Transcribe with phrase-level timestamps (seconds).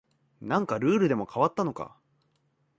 [0.41, 1.95] 何かルールでも変わったのか